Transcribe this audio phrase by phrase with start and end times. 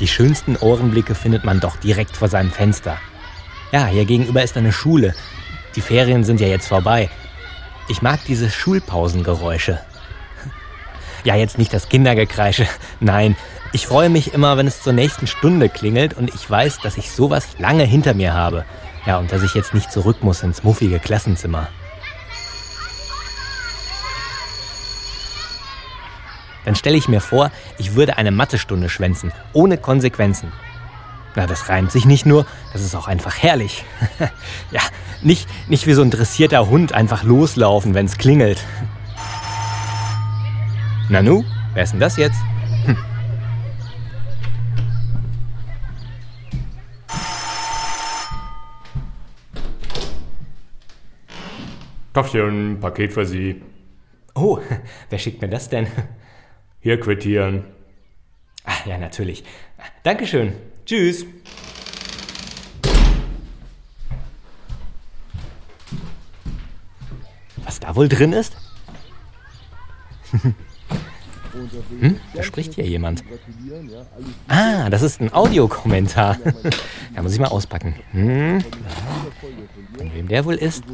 [0.00, 2.98] Die schönsten Ohrenblicke findet man doch direkt vor seinem Fenster.
[3.72, 5.14] Ja, hier gegenüber ist eine Schule.
[5.76, 7.10] Die Ferien sind ja jetzt vorbei.
[7.88, 9.80] Ich mag diese Schulpausengeräusche.
[11.24, 12.66] Ja, jetzt nicht das Kindergekreische.
[13.00, 13.34] Nein,
[13.72, 17.10] ich freue mich immer, wenn es zur nächsten Stunde klingelt und ich weiß, dass ich
[17.10, 18.66] sowas lange hinter mir habe.
[19.06, 21.68] Ja, und dass ich jetzt nicht zurück muss ins muffige Klassenzimmer.
[26.64, 30.52] Dann stelle ich mir vor, ich würde eine Mathestunde schwänzen, ohne Konsequenzen.
[31.36, 33.84] Na, das reimt sich nicht nur, das ist auch einfach herrlich.
[34.70, 34.80] ja,
[35.20, 38.64] nicht, nicht wie so ein dressierter Hund einfach loslaufen, wenn es klingelt.
[41.08, 42.38] Nanu, wer ist denn das jetzt?
[42.86, 42.96] Hm.
[52.80, 53.60] Paket für Sie.
[54.34, 54.60] Oh,
[55.10, 55.88] wer schickt mir das denn?
[56.84, 57.64] Hier quittieren.
[58.64, 59.42] Ach, ja, natürlich.
[60.02, 60.52] Dankeschön.
[60.84, 61.24] Tschüss.
[67.64, 68.54] Was da wohl drin ist?
[72.00, 72.20] hm?
[72.34, 73.24] Da spricht hier jemand.
[74.48, 76.36] Ah, das ist ein Audiokommentar.
[77.14, 77.94] da muss ich mal auspacken.
[78.12, 78.62] Hm?
[79.96, 80.84] Von wem der wohl ist?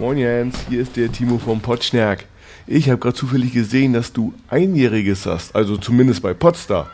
[0.00, 2.24] Moin Jens, hier ist der Timo vom Potschnerk.
[2.66, 6.86] Ich habe gerade zufällig gesehen, dass du Einjähriges hast, also zumindest bei Potsdam.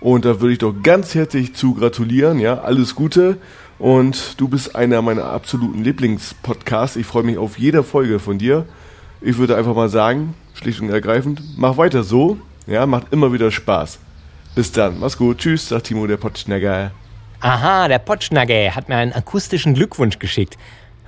[0.00, 3.36] Und da würde ich doch ganz herzlich zu gratulieren, ja, alles Gute.
[3.78, 6.96] Und du bist einer meiner absoluten Lieblingspodcasts.
[6.96, 8.66] Ich freue mich auf jede Folge von dir.
[9.20, 13.52] Ich würde einfach mal sagen, schlicht und ergreifend, mach weiter so, ja, macht immer wieder
[13.52, 14.00] Spaß.
[14.56, 16.90] Bis dann, mach's gut, tschüss, sagt Timo der Potschnagger.
[17.42, 20.58] Aha, der Potschnagger hat mir einen akustischen Glückwunsch geschickt.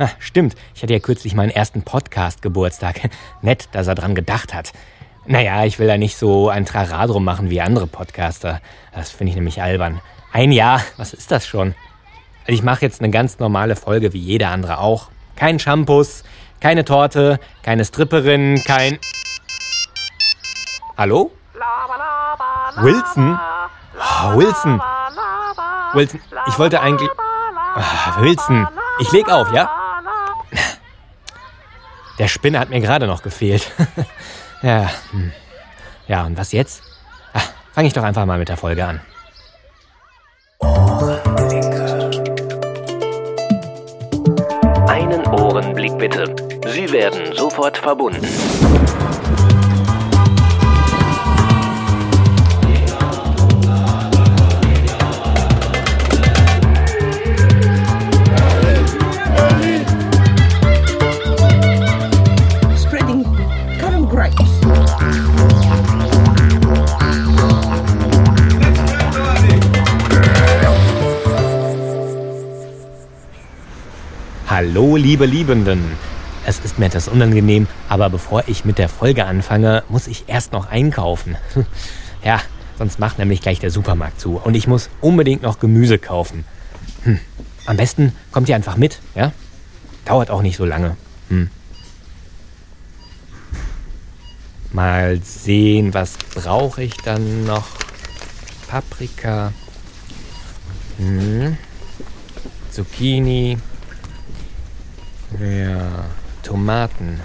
[0.02, 3.08] Ah, stimmt, ich hatte ja kürzlich meinen ersten Podcast-Geburtstag.
[3.40, 4.72] Nett, dass er dran gedacht hat.
[5.26, 8.60] Naja, ich will da nicht so ein Trara drum machen wie andere Podcaster.
[8.92, 10.00] Das finde ich nämlich albern.
[10.32, 11.76] Ein Jahr, was ist das schon?
[12.48, 15.10] Ich mache jetzt eine ganz normale Folge wie jeder andere auch.
[15.36, 16.24] Kein Shampoos,
[16.58, 18.98] keine Torte, keine Stripperin, kein...
[20.98, 21.30] Hallo?
[22.78, 23.38] Wilson?
[24.00, 24.82] Oh, Wilson.
[25.92, 27.10] Wilson, ich wollte eigentlich...
[27.76, 28.66] Oh, Wilson,
[28.98, 29.70] ich leg auf, ja?
[32.18, 33.70] Der Spinner hat mir gerade noch gefehlt.
[34.62, 35.32] ja, hm.
[36.08, 36.82] ja, und was jetzt?
[37.32, 37.40] Ah,
[37.72, 39.00] Fange ich doch einfach mal mit der Folge an.
[44.86, 46.34] Einen Ohrenblick bitte.
[46.66, 48.26] Sie werden sofort verbunden.
[75.02, 75.82] Liebe Liebenden.
[76.46, 80.52] Es ist mir etwas unangenehm, aber bevor ich mit der Folge anfange, muss ich erst
[80.52, 81.36] noch einkaufen.
[82.24, 82.40] ja,
[82.78, 86.44] sonst macht nämlich gleich der Supermarkt zu und ich muss unbedingt noch Gemüse kaufen.
[87.02, 87.18] Hm.
[87.66, 89.32] Am besten kommt ihr einfach mit, ja?
[90.04, 90.96] Dauert auch nicht so lange.
[91.30, 91.50] Hm.
[94.70, 97.66] Mal sehen, was brauche ich dann noch?
[98.68, 99.52] Paprika.
[100.98, 101.56] Hm.
[102.70, 103.58] Zucchini.
[105.40, 106.04] Ja,
[106.42, 107.20] Tomaten.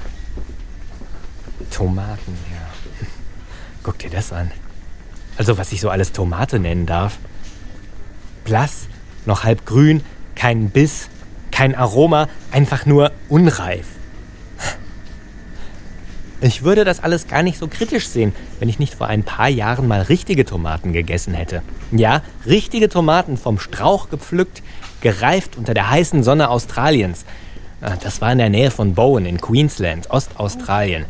[1.72, 3.08] Tomaten, ja.
[3.84, 4.52] Guck dir das an.
[5.38, 7.18] Also, was ich so alles Tomate nennen darf.
[8.44, 8.88] Blass,
[9.26, 10.04] noch halb grün,
[10.36, 11.10] kein Biss,
[11.52, 13.86] kein Aroma, einfach nur unreif.
[16.40, 19.50] Ich würde das alles gar nicht so kritisch sehen, wenn ich nicht vor ein paar
[19.50, 21.64] Jahren mal richtige Tomaten gegessen hätte.
[21.92, 24.62] Ja, richtige Tomaten vom Strauch gepflückt,
[25.02, 27.26] gereift unter der heißen Sonne Australiens.
[27.82, 31.06] Ah, Das war in der Nähe von Bowen in Queensland, Ostaustralien.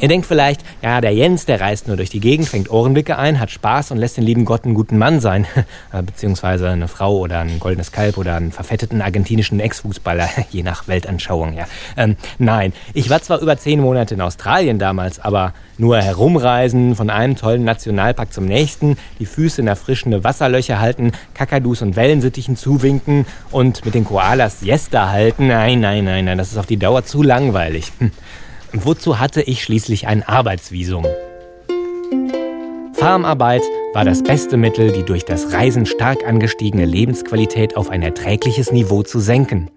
[0.00, 3.40] Ihr denkt vielleicht, ja, der Jens, der reist nur durch die Gegend, fängt Ohrenblicke ein,
[3.40, 5.46] hat Spaß und lässt den lieben Gott einen guten Mann sein.
[5.92, 10.86] Äh, Beziehungsweise eine Frau oder ein goldenes Kalb oder einen verfetteten argentinischen Ex-Fußballer, je nach
[10.86, 11.66] Weltanschauung, ja.
[11.96, 17.08] Ähm, nein, ich war zwar über zehn Monate in Australien damals, aber nur herumreisen, von
[17.08, 23.24] einem tollen Nationalpark zum nächsten, die Füße in erfrischende Wasserlöcher halten, Kakadus und Wellensittichen zuwinken
[23.50, 25.46] und mit den Koalas Siesta halten.
[25.46, 27.92] Nein, nein, nein, nein, das ist auf die Dauer zu langweilig.
[27.98, 28.10] Hm.
[28.72, 31.06] Wozu hatte ich schließlich ein Arbeitsvisum?
[32.92, 33.62] Farmarbeit
[33.94, 39.02] war das beste Mittel, die durch das Reisen stark angestiegene Lebensqualität auf ein erträgliches Niveau
[39.02, 39.70] zu senken.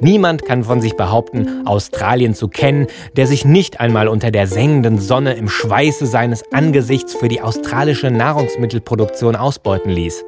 [0.00, 4.98] Niemand kann von sich behaupten, Australien zu kennen, der sich nicht einmal unter der sengenden
[4.98, 10.24] Sonne im Schweiße seines Angesichts für die australische Nahrungsmittelproduktion ausbeuten ließ.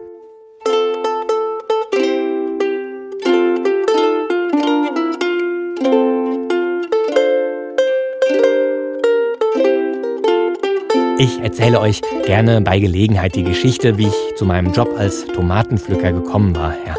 [11.24, 16.12] Ich erzähle euch gerne bei Gelegenheit die Geschichte, wie ich zu meinem Job als Tomatenpflücker
[16.12, 16.74] gekommen war.
[16.86, 16.96] Ja,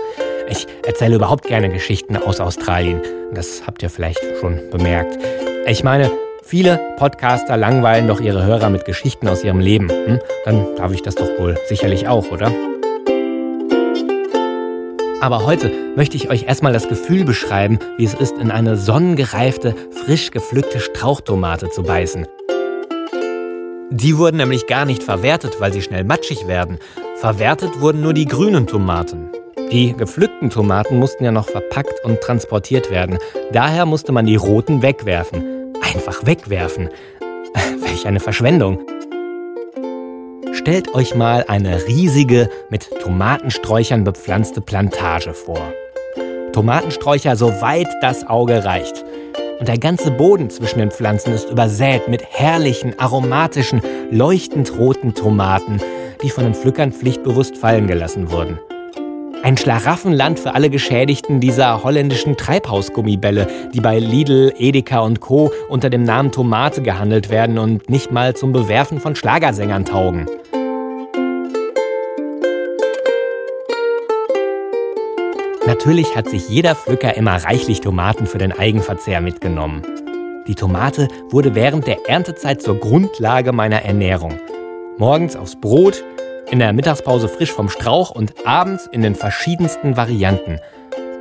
[0.49, 3.03] ich erzähle überhaupt gerne Geschichten aus Australien.
[3.35, 5.19] Das habt ihr vielleicht schon bemerkt.
[5.67, 6.09] Ich meine,
[6.41, 9.91] viele Podcaster langweilen doch ihre Hörer mit Geschichten aus ihrem Leben.
[9.91, 10.19] Hm?
[10.43, 12.51] Dann darf ich das doch wohl sicherlich auch, oder?
[15.21, 19.75] Aber heute möchte ich euch erstmal das Gefühl beschreiben, wie es ist, in eine sonnengereifte,
[19.91, 22.25] frisch gepflückte Strauchtomate zu beißen.
[23.91, 26.79] Die wurden nämlich gar nicht verwertet, weil sie schnell matschig werden.
[27.17, 29.29] Verwertet wurden nur die grünen Tomaten.
[29.71, 33.19] Die gepflückten Tomaten mussten ja noch verpackt und transportiert werden.
[33.51, 35.73] Daher musste man die roten wegwerfen.
[35.81, 36.89] Einfach wegwerfen.
[37.81, 38.79] Welch eine Verschwendung.
[40.53, 45.61] Stellt euch mal eine riesige, mit Tomatensträuchern bepflanzte Plantage vor.
[46.53, 49.05] Tomatensträucher so weit das Auge reicht.
[49.59, 53.81] Und der ganze Boden zwischen den Pflanzen ist übersät mit herrlichen, aromatischen,
[54.11, 55.79] leuchtend roten Tomaten,
[56.21, 58.59] die von den Pflückern pflichtbewusst fallen gelassen wurden.
[59.43, 65.51] Ein Schlaraffenland für alle Geschädigten dieser holländischen Treibhausgummibälle, die bei Lidl, Edeka und Co.
[65.69, 70.25] unter dem Namen Tomate gehandelt werden und nicht mal zum Bewerfen von Schlagersängern taugen.
[75.67, 79.81] Natürlich hat sich jeder Pflücker immer reichlich Tomaten für den Eigenverzehr mitgenommen.
[80.47, 84.39] Die Tomate wurde während der Erntezeit zur Grundlage meiner Ernährung.
[84.99, 86.03] Morgens aufs Brot,
[86.51, 90.59] in der Mittagspause frisch vom Strauch und abends in den verschiedensten Varianten.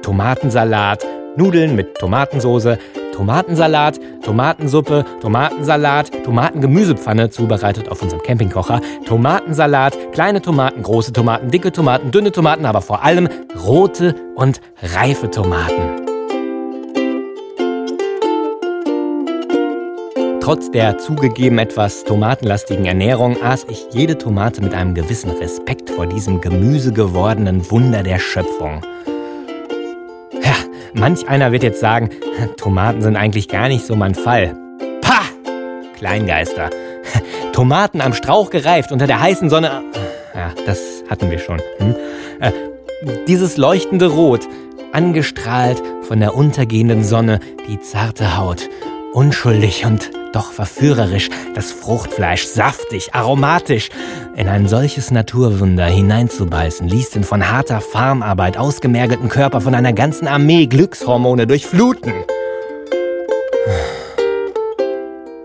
[0.02, 1.06] Tomatensalat,
[1.36, 2.78] Nudeln mit Tomatensoße,
[3.14, 12.10] Tomatensalat, Tomatensuppe, Tomatensalat, Tomatengemüsepfanne, zubereitet auf unserem Campingkocher, Tomatensalat, kleine Tomaten, große Tomaten, dicke Tomaten,
[12.10, 13.28] dünne Tomaten, aber vor allem
[13.64, 16.02] rote und reife Tomaten.
[20.40, 26.06] Trotz der zugegeben etwas tomatenlastigen Ernährung aß ich jede Tomate mit einem gewissen Respekt vor
[26.06, 28.82] diesem gemüsegewordenen Wunder der Schöpfung.
[30.94, 32.10] Manch einer wird jetzt sagen,
[32.56, 34.56] Tomaten sind eigentlich gar nicht so mein Fall.
[35.00, 35.22] Pah!
[35.96, 36.70] Kleingeister.
[37.52, 39.82] Tomaten am Strauch gereift unter der heißen Sonne.
[40.34, 41.60] Ja, das hatten wir schon.
[41.78, 41.96] Hm?
[42.40, 42.52] Äh,
[43.26, 44.48] dieses leuchtende Rot,
[44.92, 48.68] angestrahlt von der untergehenden Sonne, die zarte Haut,
[49.12, 53.90] unschuldig und doch verführerisch, das Fruchtfleisch saftig, aromatisch.
[54.36, 60.26] In ein solches Naturwunder hineinzubeißen, ließ den von harter Farmarbeit ausgemergelten Körper von einer ganzen
[60.26, 62.12] Armee Glückshormone durchfluten.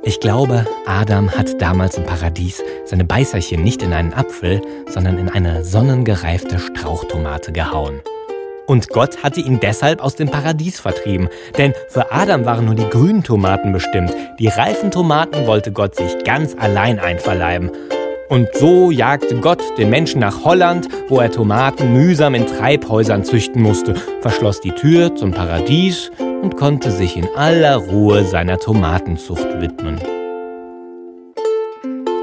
[0.01, 5.29] Ich glaube, Adam hat damals im Paradies seine Beißerchen nicht in einen Apfel, sondern in
[5.29, 8.01] eine sonnengereifte Strauchtomate gehauen.
[8.69, 11.27] Und Gott hatte ihn deshalb aus dem Paradies vertrieben.
[11.57, 14.13] Denn für Adam waren nur die grünen Tomaten bestimmt.
[14.37, 17.71] Die reifen Tomaten wollte Gott sich ganz allein einverleiben.
[18.29, 23.63] Und so jagte Gott den Menschen nach Holland, wo er Tomaten mühsam in Treibhäusern züchten
[23.63, 29.99] musste, verschloss die Tür zum Paradies und konnte sich in aller Ruhe seiner Tomatenzucht widmen.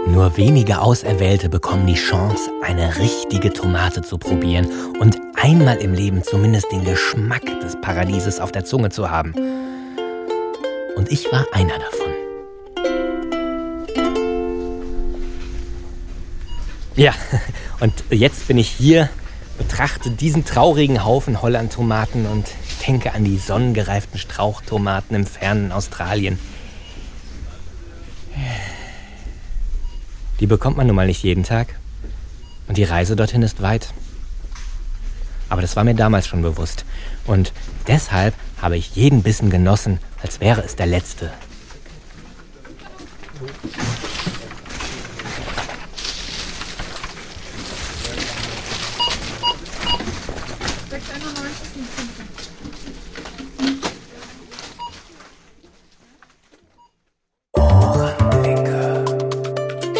[0.09, 4.69] Nur wenige Auserwählte bekommen die Chance, eine richtige Tomate zu probieren
[5.01, 9.35] und einmal im Leben zumindest den Geschmack des Paradieses auf der Zunge zu haben.
[10.97, 12.07] Und ich war einer davon.
[16.97, 17.13] Ja,
[17.81, 19.11] und jetzt bin ich hier,
[19.59, 22.47] betrachte diesen traurigen Haufen Holland-Tomaten und
[22.87, 26.39] denke an die sonnengereiften Strauchtomaten im fernen Australien.
[30.41, 31.79] Die bekommt man nun mal nicht jeden Tag.
[32.69, 33.93] Und die Reise dorthin ist weit.
[35.49, 36.85] Aber das war mir damals schon bewusst.
[37.27, 37.53] Und
[37.87, 41.31] deshalb habe ich jeden Bissen genossen, als wäre es der letzte.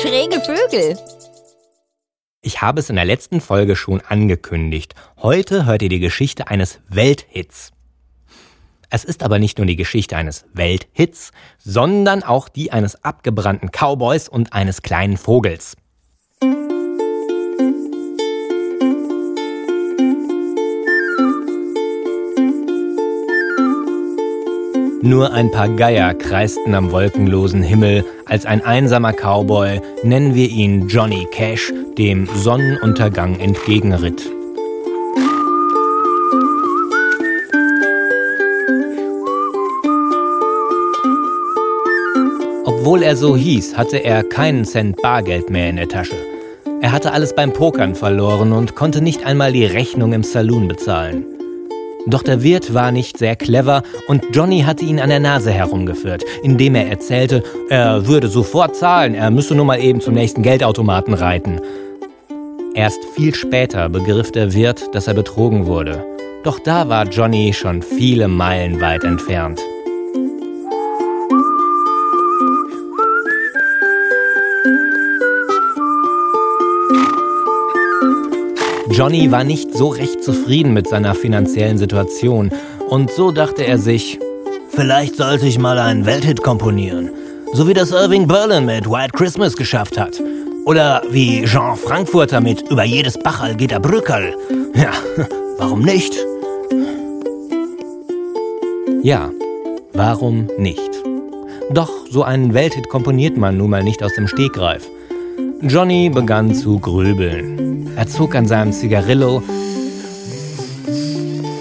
[0.01, 1.16] Schräge Vögel.
[2.57, 4.95] Ich habe es in der letzten Folge schon angekündigt.
[5.19, 7.71] Heute hört ihr die Geschichte eines Welthits.
[8.89, 14.27] Es ist aber nicht nur die Geschichte eines Welthits, sondern auch die eines abgebrannten Cowboys
[14.31, 15.77] und eines kleinen Vogels.
[25.07, 30.89] Nur ein paar Geier kreisten am wolkenlosen Himmel, als ein einsamer Cowboy, nennen wir ihn
[30.89, 34.29] Johnny Cash, dem Sonnenuntergang entgegenritt.
[42.65, 46.17] Obwohl er so hieß, hatte er keinen Cent Bargeld mehr in der Tasche.
[46.81, 51.36] Er hatte alles beim Pokern verloren und konnte nicht einmal die Rechnung im Saloon bezahlen.
[52.07, 56.25] Doch der Wirt war nicht sehr clever und Johnny hatte ihn an der Nase herumgeführt,
[56.43, 61.15] indem er erzählte, er würde sofort zahlen, er müsse nur mal eben zum nächsten Geldautomaten
[61.15, 61.61] reiten.
[62.75, 66.05] Erst viel später begriff der Wirt, dass er betrogen wurde.
[66.45, 69.61] Doch da war Johnny schon viele Meilen weit entfernt.
[78.97, 82.51] Johnny war nicht so recht zufrieden mit seiner finanziellen Situation
[82.89, 84.19] und so dachte er sich,
[84.71, 87.11] vielleicht sollte ich mal einen Welthit komponieren,
[87.53, 90.19] so wie das Irving Berlin mit White Christmas geschafft hat.
[90.65, 94.35] Oder wie Jean Frankfurter mit Über jedes Bachal geht der Brückerl.
[94.75, 94.93] Ja,
[95.59, 96.15] warum nicht?
[99.03, 99.31] Ja,
[99.93, 100.91] warum nicht?
[101.71, 104.89] Doch so einen Welthit komponiert man nun mal nicht aus dem Stegreif.
[105.63, 107.91] Johnny begann zu grübeln.
[107.97, 109.43] Er zog an seinem Zigarillo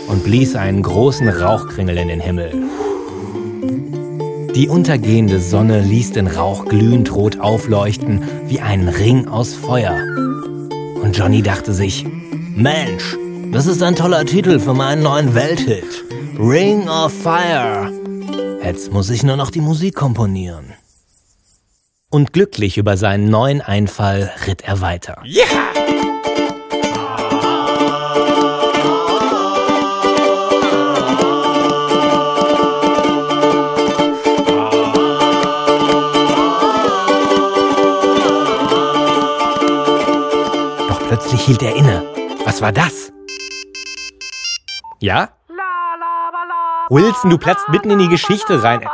[0.08, 2.52] und blies einen großen Rauchkringel in den Himmel.
[4.54, 9.98] Die untergehende Sonne ließ den Rauch glühend rot aufleuchten wie ein Ring aus Feuer.
[11.02, 12.06] Und Johnny dachte sich,
[12.56, 13.18] Mensch,
[13.54, 16.04] das ist ein toller Titel für meinen neuen Welthit.
[16.38, 17.92] Ring of Fire.
[18.62, 20.75] Jetzt muss ich nur noch die Musik komponieren.
[22.16, 25.22] Und glücklich über seinen neuen Einfall ritt er weiter.
[25.26, 25.44] Ja!
[40.88, 42.02] Doch plötzlich hielt er inne.
[42.46, 43.12] Was war das?
[45.02, 45.32] Ja?
[46.88, 48.88] Wilson, du platzt mitten in die Geschichte rein.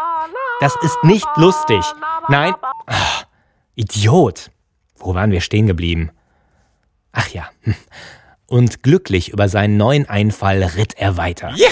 [0.62, 1.84] Das ist nicht lustig.
[2.30, 2.54] Nein.
[2.86, 3.26] Ach,
[3.74, 4.52] Idiot.
[4.96, 6.12] Wo waren wir stehen geblieben?
[7.14, 7.50] Ach ja.
[8.46, 11.52] Und glücklich über seinen neuen Einfall ritt er weiter.
[11.56, 11.68] Ja!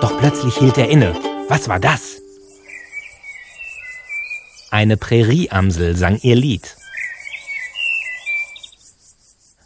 [0.00, 1.14] Doch plötzlich hielt er inne.
[1.48, 2.11] Was war das?
[4.72, 6.78] Eine Prärieamsel sang ihr Lied.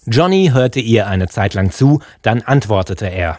[0.04, 3.38] Johnny hörte ihr eine Zeit lang zu, dann antwortete er.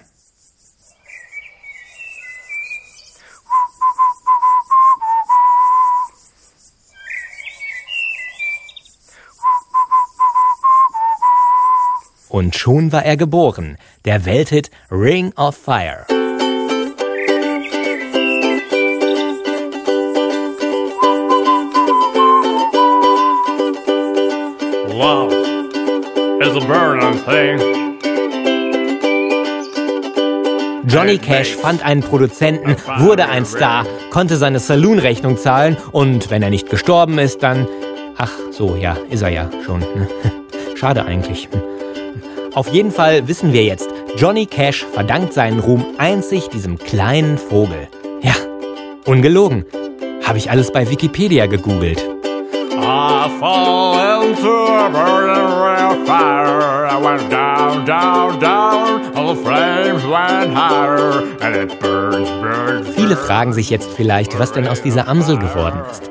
[12.30, 16.06] Und schon war er geboren, der Welthit Ring of Fire.
[25.08, 25.30] Wow.
[26.42, 27.58] It's a burning thing.
[30.86, 36.50] Johnny Cash fand einen Produzenten, wurde ein Star, konnte seine Saloon-Rechnung zahlen und wenn er
[36.50, 37.70] nicht gestorben ist, dann...
[38.18, 39.80] Ach so, ja, ist er ja schon.
[39.80, 40.10] ne?
[40.76, 41.48] Schade eigentlich.
[42.54, 47.88] Auf jeden Fall wissen wir jetzt, Johnny Cash verdankt seinen Ruhm einzig diesem kleinen Vogel.
[48.22, 48.36] Ja,
[49.06, 49.64] ungelogen.
[50.26, 52.17] Habe ich alles bei Wikipedia gegoogelt.
[52.80, 56.86] I fall into a burning of fire.
[56.86, 59.16] I went down, down, down.
[59.16, 61.24] All the flames went higher.
[61.42, 65.82] And it burns, burns, Viele fragen sich jetzt vielleicht, was denn aus dieser Amsel geworden
[65.92, 66.10] ist.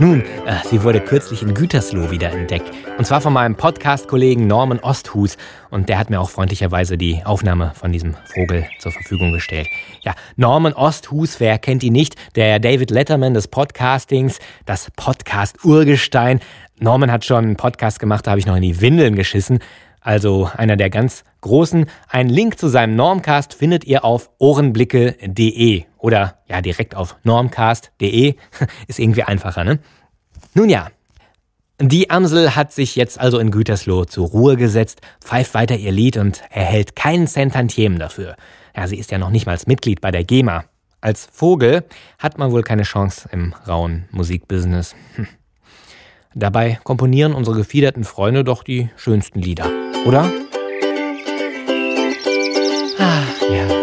[0.00, 2.72] Nun, äh, sie wurde kürzlich in Gütersloh wiederentdeckt.
[2.96, 5.36] Und zwar von meinem Podcast-Kollegen Norman Osthus.
[5.68, 9.68] Und der hat mir auch freundlicherweise die Aufnahme von diesem Vogel zur Verfügung gestellt.
[10.00, 12.16] Ja, Norman Osthus, wer kennt ihn nicht?
[12.34, 16.40] Der David Letterman des Podcastings, das Podcast-Urgestein.
[16.78, 19.58] Norman hat schon einen Podcast gemacht, da habe ich noch in die Windeln geschissen.
[20.00, 21.86] Also einer der ganz großen.
[22.08, 28.34] Ein Link zu seinem Normcast findet ihr auf ohrenblicke.de oder ja direkt auf normcast.de.
[28.88, 29.78] Ist irgendwie einfacher, ne?
[30.54, 30.88] Nun ja,
[31.82, 36.18] die Amsel hat sich jetzt also in Gütersloh zur Ruhe gesetzt, pfeift weiter ihr Lied
[36.18, 37.54] und erhält keinen Cent
[37.98, 38.36] dafür.
[38.76, 40.64] Ja, sie ist ja noch nicht mal Mitglied bei der GEMA.
[41.00, 41.84] Als Vogel
[42.18, 44.94] hat man wohl keine Chance im rauen Musikbusiness.
[45.14, 45.26] Hm.
[46.34, 49.70] Dabei komponieren unsere gefiederten Freunde doch die schönsten Lieder,
[50.06, 50.30] oder?
[52.98, 53.80] Ach ja.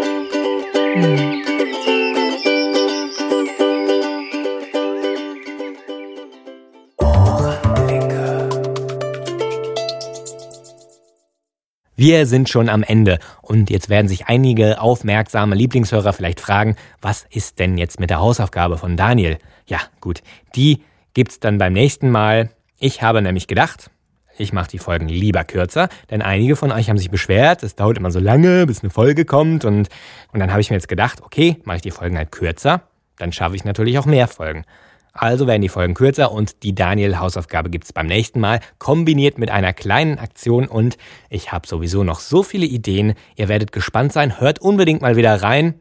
[12.00, 17.26] Wir sind schon am Ende und jetzt werden sich einige aufmerksame Lieblingshörer vielleicht fragen, was
[17.30, 19.38] ist denn jetzt mit der Hausaufgabe von Daniel?
[19.66, 20.22] Ja, gut,
[20.54, 20.82] die
[21.14, 22.50] gibt's dann beim nächsten Mal.
[22.78, 23.90] Ich habe nämlich gedacht,
[24.38, 27.98] ich mache die Folgen lieber kürzer, denn einige von euch haben sich beschwert, es dauert
[27.98, 29.88] immer so lange, bis eine Folge kommt und,
[30.32, 32.82] und dann habe ich mir jetzt gedacht, okay, mache ich die Folgen halt kürzer,
[33.16, 34.64] dann schaffe ich natürlich auch mehr Folgen.
[35.12, 39.72] Also werden die Folgen kürzer und die Daniel-Hausaufgabe gibt's beim nächsten Mal, kombiniert mit einer
[39.72, 40.96] kleinen Aktion und
[41.28, 43.14] ich habe sowieso noch so viele Ideen.
[43.34, 45.74] Ihr werdet gespannt sein, hört unbedingt mal wieder rein.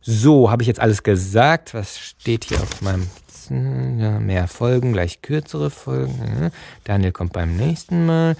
[0.00, 1.72] So, habe ich jetzt alles gesagt?
[1.72, 3.08] Was steht hier auf meinem
[3.50, 6.50] ja, mehr Folgen, gleich kürzere Folgen.
[6.84, 8.36] Daniel kommt beim nächsten Mal.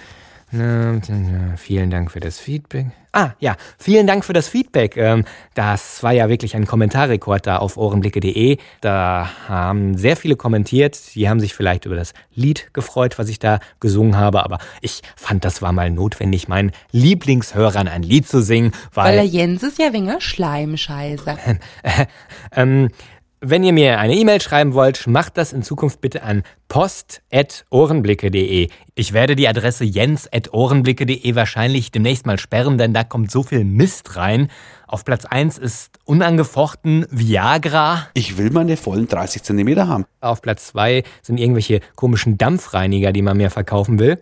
[0.51, 2.87] Vielen Dank für das Feedback.
[3.11, 4.97] Ah, ja, vielen Dank für das Feedback.
[4.97, 8.57] Ähm, das war ja wirklich ein Kommentarrekord da auf ohrenblicke.de.
[8.81, 11.15] Da haben sehr viele kommentiert.
[11.15, 14.43] Die haben sich vielleicht über das Lied gefreut, was ich da gesungen habe.
[14.43, 18.73] Aber ich fand, das war mal notwendig, meinen Lieblingshörern ein Lied zu singen.
[18.93, 21.37] Weil, Weil der Jens ist ja wegen Schleimscheiße.
[22.53, 22.89] ähm,
[23.41, 28.69] wenn ihr mir eine E-Mail schreiben wollt, macht das in Zukunft bitte an post.ohrenblicke.de.
[28.95, 34.15] Ich werde die Adresse jens.ohrenblicke.de wahrscheinlich demnächst mal sperren, denn da kommt so viel Mist
[34.15, 34.49] rein.
[34.87, 38.07] Auf Platz 1 ist unangefochten Viagra.
[38.13, 40.05] Ich will meine vollen 30 Zentimeter haben.
[40.21, 44.19] Auf Platz 2 sind irgendwelche komischen Dampfreiniger, die man mir verkaufen will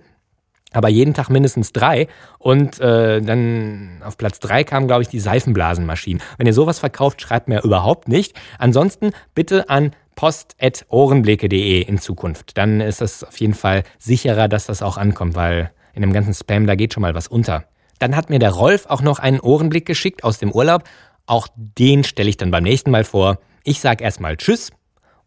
[0.74, 2.08] aber jeden Tag mindestens drei.
[2.40, 6.22] Und äh, dann auf Platz drei kam, glaube ich, die Seifenblasenmaschinen.
[6.38, 8.36] Wenn ihr sowas verkauft, schreibt mir überhaupt nicht.
[8.58, 12.58] Ansonsten bitte an post.ohrenblicke.de in Zukunft.
[12.58, 16.34] Dann ist es auf jeden Fall sicherer, dass das auch ankommt, weil in dem ganzen
[16.34, 17.66] Spam, da geht schon mal was unter.
[18.00, 20.84] Dann hat mir der Rolf auch noch einen Ohrenblick geschickt aus dem Urlaub.
[21.26, 23.38] Auch den stelle ich dann beim nächsten Mal vor.
[23.64, 24.72] Ich sag erstmal Tschüss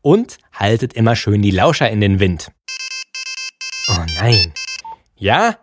[0.02, 2.50] und haltet immer schön die Lauscher in den Wind.
[3.88, 4.52] Oh nein.
[5.16, 5.54] Ja?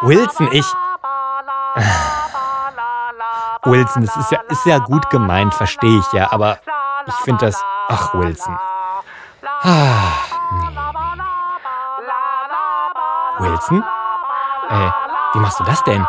[0.00, 0.66] Wilson, ich.
[3.64, 6.58] Wilson, das ist ja, ist ja gut gemeint, verstehe ich ja, aber
[7.06, 7.62] ich finde das.
[7.88, 8.58] Ach, Wilson.
[9.62, 9.68] Ah,
[10.52, 10.80] nee, nee,
[11.16, 11.22] nee.
[13.38, 13.84] Wilson?
[14.70, 14.90] Äh,
[15.34, 16.06] wie machst du das denn?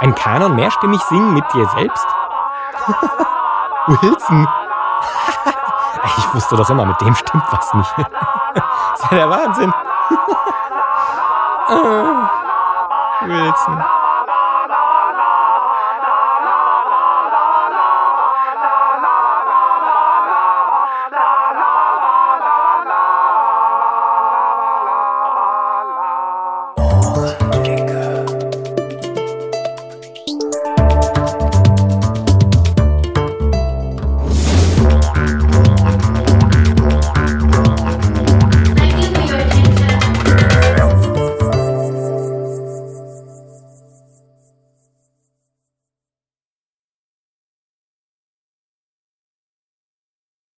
[0.00, 2.06] Ein Kanon mehrstimmig singen mit dir selbst?
[3.86, 4.48] Wilson!
[6.18, 7.98] ich wusste doch immer, mit dem stimmt was nicht.
[7.98, 9.74] ist ja der Wahnsinn.
[11.68, 13.97] Wilson.